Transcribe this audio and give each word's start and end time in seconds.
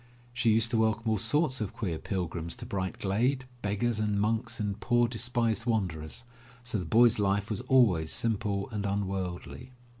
She 0.33 0.49
used 0.53 0.71
to 0.71 0.79
welcome 0.79 1.07
all 1.11 1.19
sorts 1.19 1.61
of 1.61 1.75
queer 1.75 1.99
pil 1.99 2.27
grims 2.27 2.57
to 2.57 2.65
Bright 2.65 2.97
Glade, 2.97 3.45
beggars 3.61 3.99
and 3.99 4.19
monks 4.19 4.59
and 4.59 4.79
poor 4.79 5.07
despised 5.07 5.67
wanderers, 5.67 6.25
so 6.63 6.79
the 6.79 6.85
boy*s 6.85 7.19
life 7.19 7.51
was 7.51 7.61
always 7.67 8.11
simple 8.11 8.67
and 8.71 8.83
unworldly. 8.87 9.73